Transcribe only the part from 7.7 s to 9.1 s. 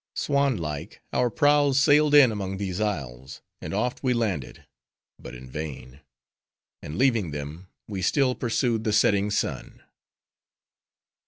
we still pursued the